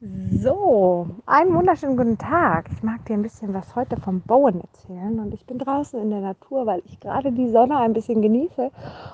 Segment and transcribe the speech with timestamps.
[0.00, 2.70] So, einen wunderschönen guten Tag.
[2.72, 6.10] Ich mag dir ein bisschen was heute vom Bauen erzählen und ich bin draußen in
[6.10, 8.70] der Natur, weil ich gerade die Sonne ein bisschen genieße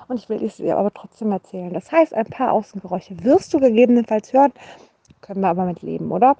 [0.07, 1.73] und ich will es dir aber trotzdem erzählen.
[1.73, 4.53] Das heißt, ein paar Außengeräusche wirst du gegebenenfalls hören,
[5.21, 6.35] können wir aber mit leben, oder?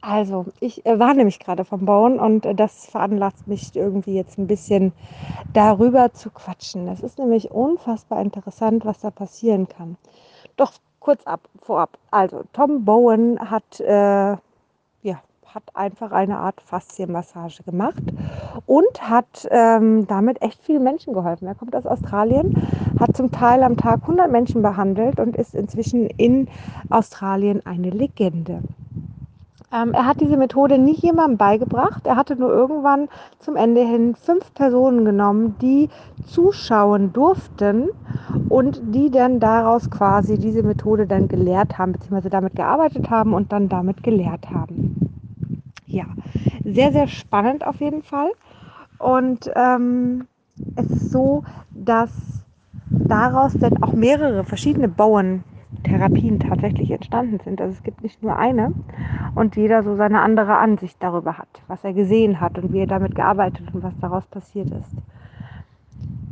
[0.00, 4.38] Also, ich äh, war nämlich gerade vom Bauen und äh, das veranlasst mich irgendwie jetzt
[4.38, 4.92] ein bisschen
[5.52, 6.86] darüber zu quatschen.
[6.86, 9.96] Es ist nämlich unfassbar interessant, was da passieren kann.
[10.56, 10.72] Doch
[11.04, 11.98] kurz ab, vorab.
[12.10, 14.30] Also Tom Bowen hat, äh,
[15.02, 18.02] ja, hat einfach eine Art Faszienmassage gemacht
[18.64, 21.46] und hat ähm, damit echt vielen Menschen geholfen.
[21.46, 22.66] Er kommt aus Australien,
[22.98, 26.48] hat zum Teil am Tag 100 Menschen behandelt und ist inzwischen in
[26.88, 28.62] Australien eine Legende.
[29.74, 32.06] Ähm, er hat diese Methode nicht jemandem beigebracht.
[32.06, 33.08] Er hatte nur irgendwann
[33.40, 35.90] zum Ende hin fünf Personen genommen, die
[36.26, 37.90] zuschauen durften
[38.54, 43.50] und die dann daraus quasi diese Methode dann gelehrt haben, beziehungsweise damit gearbeitet haben und
[43.50, 45.10] dann damit gelehrt haben.
[45.86, 46.04] Ja,
[46.64, 48.30] sehr, sehr spannend auf jeden Fall.
[48.98, 50.28] Und ähm,
[50.76, 52.12] es ist so, dass
[52.90, 55.42] daraus dann auch mehrere verschiedene Bauern
[55.82, 57.60] Therapien tatsächlich entstanden sind.
[57.60, 58.72] Also es gibt nicht nur eine
[59.34, 62.86] und jeder so seine andere Ansicht darüber hat, was er gesehen hat und wie er
[62.86, 64.96] damit gearbeitet und was daraus passiert ist.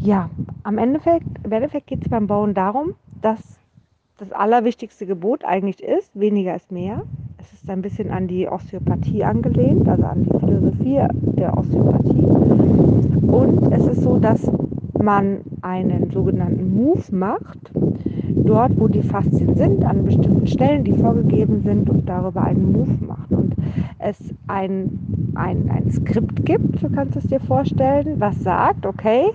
[0.03, 0.31] Ja,
[0.65, 3.39] am Endeffekt, im Endeffekt geht es beim Bauen darum, dass
[4.19, 7.03] das allerwichtigste Gebot eigentlich ist, weniger ist mehr.
[7.39, 11.01] Es ist ein bisschen an die Osteopathie angelehnt, also an die Philosophie
[11.37, 12.25] der Osteopathie.
[13.31, 14.51] Und es ist so, dass
[15.01, 17.71] man einen sogenannten Move macht,
[18.35, 23.05] dort, wo die Faszien sind, an bestimmten Stellen, die vorgegeben sind und darüber einen Move
[23.07, 23.31] macht.
[23.31, 23.55] Und
[24.01, 29.31] es ein, ein, ein Skript gibt, du kannst es dir vorstellen, was sagt, okay,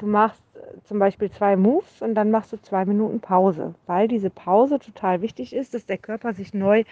[0.00, 0.42] du machst
[0.84, 5.22] zum Beispiel zwei Moves und dann machst du zwei Minuten Pause, weil diese Pause total
[5.22, 6.84] wichtig ist, dass der Körper sich neu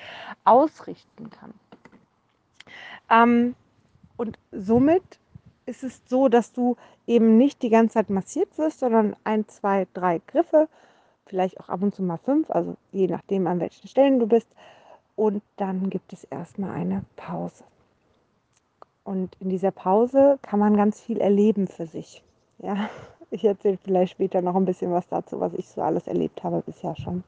[0.44, 1.54] ausrichten kann.
[3.10, 3.54] Ähm,
[4.16, 5.18] und somit
[5.66, 9.86] ist es so, dass du eben nicht die ganze Zeit massiert wirst, sondern ein, zwei,
[9.94, 10.68] drei Griffe
[11.26, 14.48] vielleicht auch ab und zu mal fünf, also je nachdem, an welchen Stellen du bist.
[15.14, 17.64] Und dann gibt es erstmal eine Pause.
[19.04, 22.22] Und in dieser Pause kann man ganz viel erleben für sich.
[22.58, 22.88] Ja,
[23.30, 26.62] ich erzähle vielleicht später noch ein bisschen was dazu, was ich so alles erlebt habe
[26.64, 27.24] bisher schon.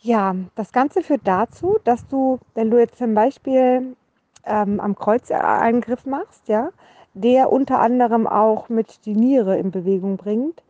[0.00, 3.96] Ja, das Ganze führt dazu, dass du, wenn du jetzt zum Beispiel
[4.44, 6.70] ähm, am Kreuz einen Griff machst, ja,
[7.14, 10.62] der unter anderem auch mit die Niere in Bewegung bringt,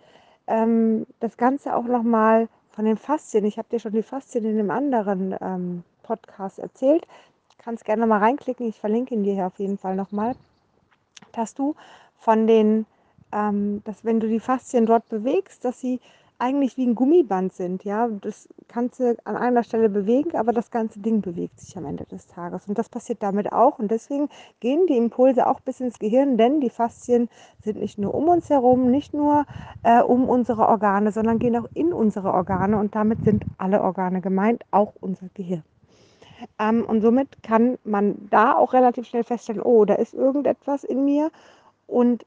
[0.46, 3.44] ähm, das Ganze auch nochmal von den Faszien.
[3.44, 7.06] Ich habe dir schon die Faszien in einem anderen ähm, Podcast erzählt.
[7.58, 8.68] Kannst gerne mal reinklicken.
[8.68, 10.36] Ich verlinke ihn dir hier auf jeden Fall nochmal.
[11.32, 11.74] Dass du
[12.18, 12.86] von den,
[13.32, 16.00] ähm, dass wenn du die Faszien dort bewegst, dass sie
[16.38, 17.84] eigentlich wie ein Gummiband sind.
[17.84, 21.86] Ja, das kannst du an einer Stelle bewegen, aber das ganze Ding bewegt sich am
[21.86, 22.68] Ende des Tages.
[22.68, 23.78] Und das passiert damit auch.
[23.78, 24.28] Und deswegen
[24.60, 27.28] gehen die Impulse auch bis ins Gehirn, denn die Faszien
[27.62, 29.46] sind nicht nur um uns herum, nicht nur
[29.82, 32.78] äh, um unsere Organe, sondern gehen auch in unsere Organe.
[32.78, 35.62] Und damit sind alle Organe gemeint, auch unser Gehirn.
[36.58, 41.04] Ähm, und somit kann man da auch relativ schnell feststellen, oh, da ist irgendetwas in
[41.06, 41.30] mir
[41.86, 42.26] und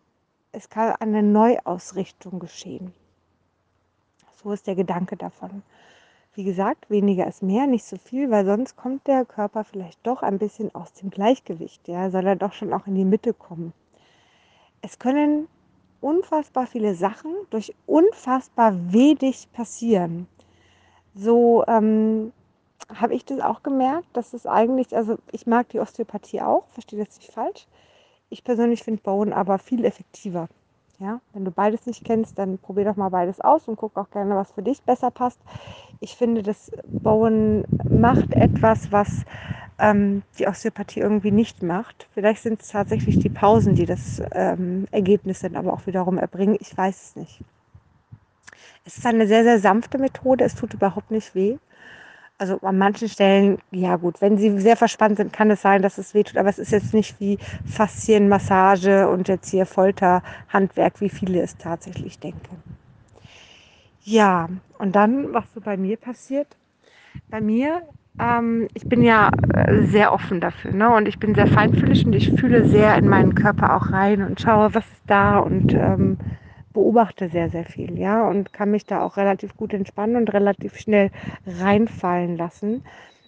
[0.52, 2.94] es kann eine Neuausrichtung geschehen.
[4.42, 5.64] So ist der Gedanke davon.
[6.34, 10.22] Wie gesagt, weniger ist mehr, nicht so viel, weil sonst kommt der Körper vielleicht doch
[10.22, 11.88] ein bisschen aus dem Gleichgewicht.
[11.88, 13.74] Ja, soll er doch schon auch in die Mitte kommen.
[14.82, 15.48] Es können
[16.02, 20.28] unfassbar viele Sachen durch unfassbar wenig passieren.
[21.16, 22.32] So ähm,
[22.94, 27.04] habe ich das auch gemerkt, dass es eigentlich, also ich mag die Osteopathie auch, verstehe
[27.04, 27.68] das nicht falsch.
[28.30, 30.48] Ich persönlich finde Bauen aber viel effektiver.
[31.00, 34.10] Ja, wenn du beides nicht kennst, dann probier doch mal beides aus und guck auch
[34.12, 35.40] gerne, was für dich besser passt.
[36.02, 36.72] Ich finde, das
[37.04, 39.24] Bauen macht etwas, was
[39.80, 42.08] ähm, die Osteopathie irgendwie nicht macht.
[42.14, 46.58] Vielleicht sind es tatsächlich die Pausen, die das ähm, Ergebnis dann aber auch wiederum erbringen.
[46.60, 47.42] Ich weiß es nicht.
[48.84, 50.44] Es ist eine sehr, sehr sanfte Methode.
[50.44, 51.58] Es tut überhaupt nicht weh
[52.40, 55.98] also an manchen Stellen, ja gut, wenn sie sehr verspannt sind, kann es sein, dass
[55.98, 61.42] es wehtut, aber es ist jetzt nicht wie Faszienmassage und jetzt hier Folterhandwerk, wie viele
[61.42, 62.64] es tatsächlich denken.
[64.04, 64.50] Ja,
[64.80, 66.48] und dann, was so bei mir passiert,
[67.30, 67.82] bei mir,
[68.20, 70.90] ähm, ich bin ja äh, sehr offen dafür, ne?
[70.92, 74.40] Und ich bin sehr feinfühlig und ich fühle sehr in meinen Körper auch rein und
[74.40, 76.18] schaue, was ist da und ähm,
[76.74, 80.78] beobachte sehr, sehr viel, ja, und kann mich da auch relativ gut entspannen und relativ
[80.78, 81.12] schnell
[81.46, 82.84] reinfallen lassen.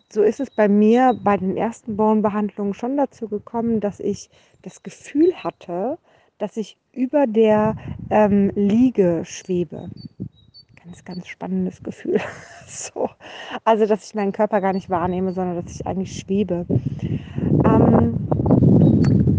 [0.10, 4.30] So ist es bei mir bei den ersten Bauernbehandlungen schon dazu gekommen, dass ich
[4.62, 5.98] das Gefühl hatte,
[6.38, 7.76] dass ich über der
[8.10, 9.90] ähm, Liege schwebe.
[10.84, 12.20] ganz, ganz spannendes Gefühl.
[12.68, 13.10] so.
[13.64, 16.66] Also, dass ich meinen Körper gar nicht wahrnehme, sondern dass ich eigentlich schwebe.
[17.64, 18.18] Ähm,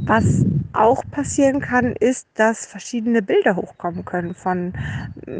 [0.06, 4.72] was auch passieren kann, ist, dass verschiedene Bilder hochkommen können von,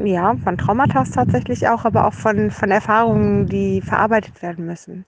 [0.04, 5.04] ja, von Traumata tatsächlich auch, aber auch von, von Erfahrungen, die verarbeitet werden müssen,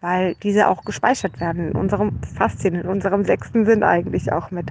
[0.00, 4.70] weil diese auch gespeichert werden in unserem Faszien, in unserem sechsten Sinn eigentlich auch mit.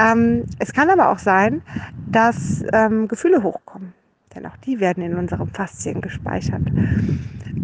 [0.00, 1.62] Ähm, es kann aber auch sein,
[2.06, 3.92] dass ähm, Gefühle hochkommen,
[4.34, 6.62] denn auch die werden in unserem Faszien gespeichert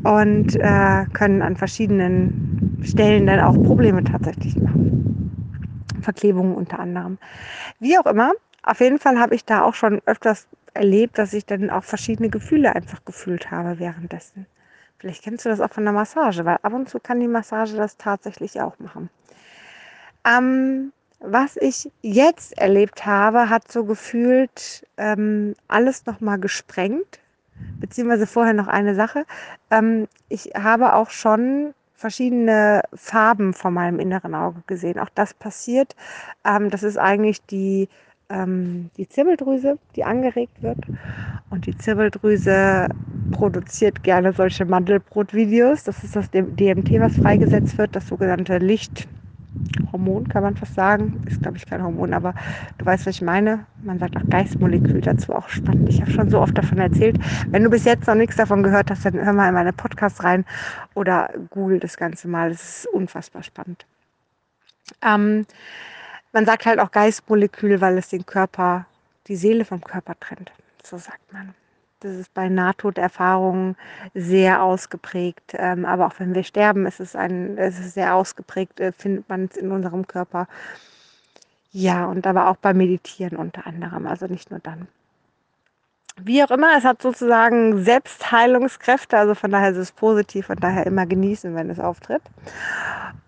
[0.03, 5.14] und äh, können an verschiedenen Stellen dann auch Probleme tatsächlich machen.
[6.05, 7.19] Verklebungen unter anderem.
[7.81, 11.47] Wie auch immer, auf jeden Fall habe ich da auch schon öfters erlebt, dass ich
[11.47, 14.47] dann auch verschiedene Gefühle einfach gefühlt habe währenddessen.
[14.99, 17.77] Vielleicht kennst du das auch von der Massage, weil ab und zu kann die Massage
[17.77, 19.11] das tatsächlich auch machen.
[20.27, 27.21] Ähm, was ich jetzt erlebt habe, hat so gefühlt ähm, alles nochmal gesprengt.
[27.79, 29.25] Beziehungsweise vorher noch eine Sache.
[29.71, 31.75] Ähm, ich habe auch schon
[32.05, 34.99] verschiedene Farben vor meinem inneren Auge gesehen.
[34.99, 35.97] Auch das passiert.
[36.45, 37.89] Ähm, das ist eigentlich die,
[38.29, 40.77] ähm, die Zirbeldrüse, die angeregt wird.
[41.49, 42.89] Und die Zirbeldrüse
[43.31, 45.85] produziert gerne solche Mandelbrotvideos.
[45.85, 49.09] Das ist das DMT, was freigesetzt wird, das sogenannte Licht.
[49.93, 51.23] Hormon, kann man fast sagen.
[51.27, 52.35] Ist, glaube ich, kein Hormon, aber
[52.79, 53.67] du weißt, was ich meine.
[53.83, 55.89] Man sagt auch Geistmolekül dazu, auch spannend.
[55.89, 57.19] Ich habe schon so oft davon erzählt.
[57.49, 60.23] Wenn du bis jetzt noch nichts davon gehört hast, dann hör mal in meine Podcasts
[60.25, 60.45] rein
[60.95, 62.51] oder google das Ganze mal.
[62.51, 63.87] Das ist unfassbar spannend.
[65.03, 65.47] Ähm,
[66.33, 68.87] man sagt halt auch Geistmolekül, weil es den Körper,
[69.29, 70.53] die Seele vom Körper trennt.
[70.83, 71.55] So sagt man.
[72.05, 73.77] Das ist bei Nahtoderfahrungen
[74.13, 75.55] sehr ausgeprägt.
[75.55, 79.47] Ähm, aber auch wenn wir sterben, ist es, ein, ist sehr ausgeprägt, äh, findet man
[79.51, 80.47] es in unserem Körper.
[81.73, 84.87] Ja, und aber auch beim Meditieren unter anderem, also nicht nur dann.
[86.21, 90.87] Wie auch immer, es hat sozusagen Selbstheilungskräfte, also von daher ist es positiv, von daher
[90.87, 92.23] immer genießen, wenn es auftritt.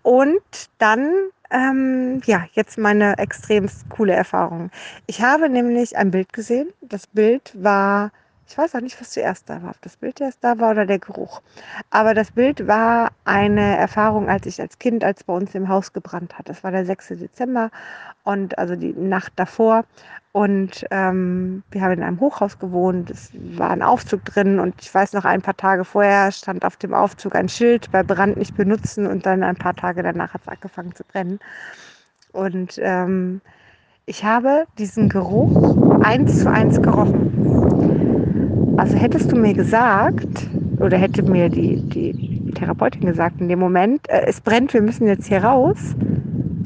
[0.02, 0.42] Und
[0.76, 1.10] dann,
[1.50, 4.70] ähm, ja, jetzt meine extrem coole Erfahrung.
[5.06, 6.68] Ich habe nämlich ein Bild gesehen.
[6.82, 8.12] Das Bild war
[8.48, 10.86] ich weiß auch nicht, was zuerst da war, ob das Bild erst da war oder
[10.86, 11.42] der Geruch.
[11.90, 15.92] Aber das Bild war eine Erfahrung, als ich als Kind, als bei uns im Haus
[15.92, 16.48] gebrannt hat.
[16.48, 17.08] Das war der 6.
[17.08, 17.70] Dezember
[18.22, 19.84] und also die Nacht davor.
[20.30, 23.10] Und ähm, wir haben in einem Hochhaus gewohnt.
[23.10, 26.76] Es war ein Aufzug drin und ich weiß noch, ein paar Tage vorher stand auf
[26.76, 30.42] dem Aufzug ein Schild bei Brand nicht benutzen und dann ein paar Tage danach hat
[30.42, 31.40] es angefangen zu brennen.
[32.32, 33.40] Und ähm,
[34.04, 37.65] ich habe diesen Geruch eins zu eins gerochen.
[38.76, 40.50] Also hättest du mir gesagt,
[40.80, 45.06] oder hätte mir die, die Therapeutin gesagt in dem Moment, äh, es brennt, wir müssen
[45.06, 45.96] jetzt hier raus,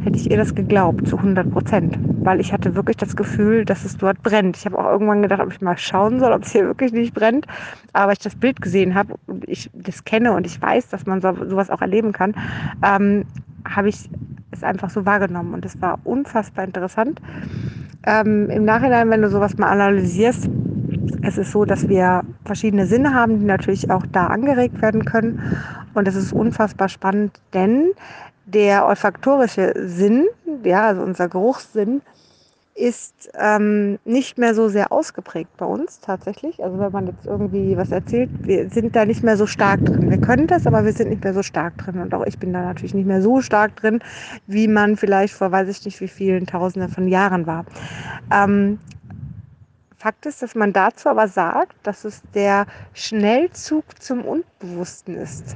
[0.02, 1.98] hätte ich ihr das geglaubt, zu 100 Prozent.
[2.24, 4.56] Weil ich hatte wirklich das Gefühl, dass es dort brennt.
[4.56, 7.14] Ich habe auch irgendwann gedacht, ob ich mal schauen soll, ob es hier wirklich nicht
[7.14, 7.46] brennt.
[7.92, 11.20] Aber ich das Bild gesehen habe und ich das kenne und ich weiß, dass man
[11.20, 12.34] so, sowas auch erleben kann,
[12.84, 13.24] ähm,
[13.64, 14.10] habe ich
[14.50, 15.54] es einfach so wahrgenommen.
[15.54, 17.22] Und es war unfassbar interessant.
[18.04, 20.48] Ähm, Im Nachhinein, wenn du sowas mal analysierst,
[21.22, 25.40] es ist so, dass wir verschiedene Sinne haben, die natürlich auch da angeregt werden können.
[25.94, 27.92] Und es ist unfassbar spannend, denn
[28.46, 30.26] der olfaktorische Sinn,
[30.64, 32.02] ja, also unser Geruchssinn,
[32.74, 36.62] ist ähm, nicht mehr so sehr ausgeprägt bei uns tatsächlich.
[36.64, 40.10] Also wenn man jetzt irgendwie was erzählt, wir sind da nicht mehr so stark drin.
[40.10, 42.00] Wir können das, aber wir sind nicht mehr so stark drin.
[42.00, 44.00] Und auch ich bin da natürlich nicht mehr so stark drin,
[44.46, 47.66] wie man vielleicht vor weiß ich nicht wie vielen Tausenden von Jahren war.
[48.32, 48.78] Ähm,
[50.00, 52.64] Fakt ist, dass man dazu aber sagt, dass es der
[52.94, 55.54] Schnellzug zum Unbewussten ist.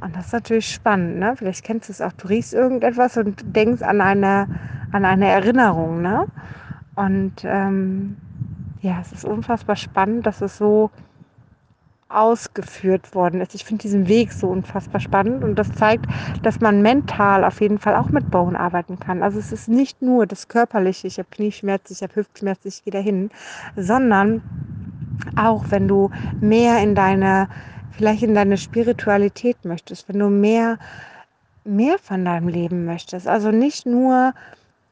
[0.00, 1.18] Und das ist natürlich spannend.
[1.18, 1.34] Ne?
[1.36, 2.12] Vielleicht kennst du es auch.
[2.12, 4.46] Du riechst irgendetwas und denkst an eine,
[4.92, 6.00] an eine Erinnerung.
[6.00, 6.28] Ne?
[6.94, 8.16] Und ähm,
[8.82, 10.92] ja, es ist unfassbar spannend, dass es so
[12.14, 13.54] ausgeführt worden ist.
[13.54, 16.06] Ich finde diesen Weg so unfassbar spannend und das zeigt,
[16.42, 19.22] dass man mental auf jeden Fall auch mit Bone arbeiten kann.
[19.22, 22.92] Also es ist nicht nur das Körperliche, ich habe Knieschmerzen, ich habe Hüftschmerzen, ich gehe
[22.92, 23.30] dahin,
[23.76, 24.42] sondern
[25.36, 27.48] auch wenn du mehr in deine,
[27.92, 30.78] vielleicht in deine Spiritualität möchtest, wenn du mehr,
[31.64, 33.26] mehr von deinem Leben möchtest.
[33.26, 34.34] Also nicht nur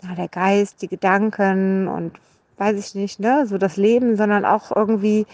[0.02, 2.12] ja, der Geist, die Gedanken und
[2.58, 5.26] weiß ich nicht, ne, so das Leben, sondern auch irgendwie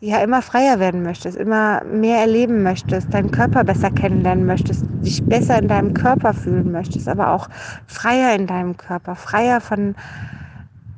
[0.00, 5.24] ja immer freier werden möchtest, immer mehr erleben möchtest, deinen Körper besser kennenlernen möchtest, dich
[5.28, 7.48] besser in deinem Körper fühlen möchtest, aber auch
[7.86, 9.96] freier in deinem Körper, freier von,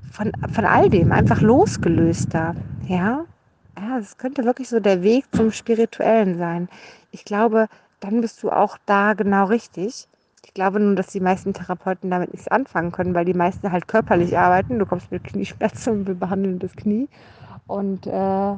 [0.01, 2.57] von, von all dem, einfach losgelöster.
[2.87, 3.25] Ja,
[3.79, 6.69] ja, es könnte wirklich so der Weg zum Spirituellen sein.
[7.11, 7.69] Ich glaube,
[8.01, 10.09] dann bist du auch da genau richtig.
[10.45, 13.89] Ich glaube nur, dass die meisten Therapeuten damit nichts anfangen können, weil die meisten halt
[13.89, 14.79] körperlich arbeiten.
[14.79, 17.09] Du kommst mit Knieschmerzen und wir behandeln das Knie
[17.67, 18.57] Und äh,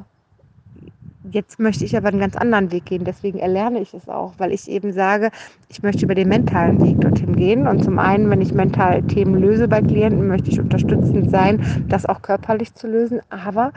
[1.31, 3.03] jetzt möchte ich aber einen ganz anderen Weg gehen.
[3.03, 5.31] Deswegen erlerne ich es auch, weil ich eben sage,
[5.69, 7.67] ich möchte über den mentalen Weg dorthin gehen.
[7.67, 12.05] Und zum einen, wenn ich mental Themen löse bei Klienten, möchte ich unterstützend sein, das
[12.05, 13.21] auch körperlich zu lösen.
[13.29, 13.71] Aber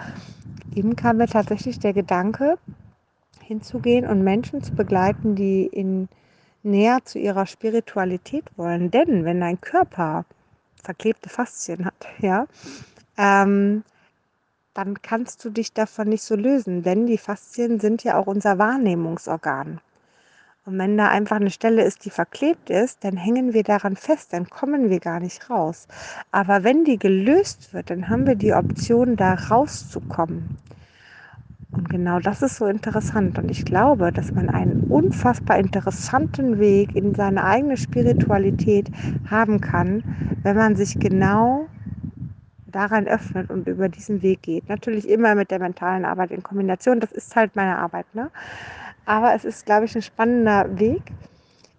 [0.74, 2.58] eben kam mir tatsächlich der Gedanke,
[3.48, 6.08] hinzugehen und Menschen zu begleiten, die in
[6.62, 8.90] näher zu ihrer Spiritualität wollen.
[8.90, 10.24] Denn wenn dein Körper
[10.82, 12.46] verklebte Faszien hat, ja,
[13.16, 13.82] ähm,
[14.78, 18.58] dann kannst du dich davon nicht so lösen, denn die Faszien sind ja auch unser
[18.58, 19.80] Wahrnehmungsorgan.
[20.66, 24.32] Und wenn da einfach eine Stelle ist, die verklebt ist, dann hängen wir daran fest,
[24.32, 25.88] dann kommen wir gar nicht raus.
[26.30, 30.58] Aber wenn die gelöst wird, dann haben wir die Option, da rauszukommen.
[31.72, 33.36] Und genau das ist so interessant.
[33.36, 38.88] Und ich glaube, dass man einen unfassbar interessanten Weg in seine eigene Spiritualität
[39.28, 40.04] haben kann,
[40.44, 41.66] wenn man sich genau
[42.68, 44.68] daran öffnet und über diesen Weg geht.
[44.68, 47.00] Natürlich immer mit der mentalen Arbeit in Kombination.
[47.00, 48.06] Das ist halt meine Arbeit.
[48.14, 48.30] Ne?
[49.06, 51.02] Aber es ist, glaube ich, ein spannender Weg.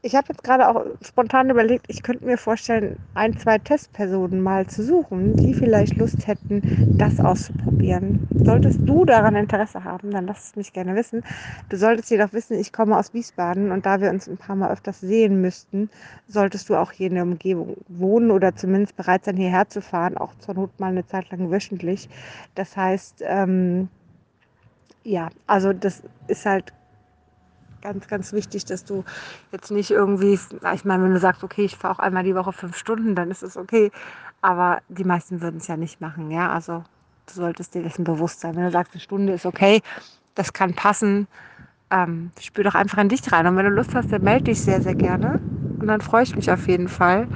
[0.01, 4.65] Ich habe jetzt gerade auch spontan überlegt, ich könnte mir vorstellen, ein, zwei Testpersonen mal
[4.65, 6.63] zu suchen, die vielleicht Lust hätten,
[6.97, 8.21] das auszuprobieren.
[8.45, 11.21] Solltest du daran Interesse haben, dann lass es mich gerne wissen.
[11.67, 14.71] Du solltest jedoch wissen, ich komme aus Wiesbaden und da wir uns ein paar Mal
[14.71, 15.89] öfters sehen müssten,
[16.27, 20.17] solltest du auch hier in der Umgebung wohnen oder zumindest bereit sein, hierher zu fahren,
[20.17, 22.07] auch zur Not mal eine Zeit lang wöchentlich.
[22.55, 23.89] Das heißt, ähm,
[25.03, 26.73] ja, also das ist halt
[27.81, 29.03] ganz, ganz wichtig, dass du
[29.51, 30.39] jetzt nicht irgendwie,
[30.73, 33.31] ich meine, wenn du sagst, okay, ich fahre auch einmal die Woche fünf Stunden, dann
[33.31, 33.91] ist es okay.
[34.41, 36.51] Aber die meisten würden es ja nicht machen, ja.
[36.51, 36.83] Also
[37.27, 38.55] du solltest dir dessen bewusst sein.
[38.55, 39.81] Wenn du sagst, eine Stunde ist okay,
[40.35, 41.27] das kann passen,
[41.91, 43.47] ähm, spür doch einfach in dich rein.
[43.47, 45.39] Und wenn du Lust hast, dann melde dich sehr, sehr gerne.
[45.79, 47.27] Und dann freue ich mich auf jeden Fall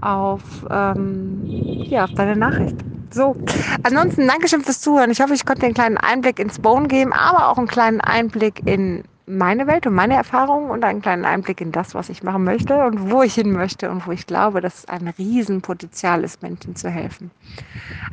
[0.00, 2.76] auf, ähm, ja, auf deine Nachricht.
[3.12, 3.36] So,
[3.82, 5.10] ansonsten Dankeschön fürs Zuhören.
[5.10, 8.00] Ich hoffe, ich konnte dir einen kleinen Einblick ins Bone geben, aber auch einen kleinen
[8.00, 12.22] Einblick in meine Welt und meine Erfahrungen und einen kleinen Einblick in das, was ich
[12.22, 16.24] machen möchte und wo ich hin möchte und wo ich glaube, dass es ein Riesenpotenzial
[16.24, 17.32] ist, Menschen zu helfen.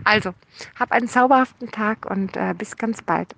[0.05, 0.33] Also,
[0.75, 3.37] hab einen zauberhaften Tag und äh, bis ganz bald.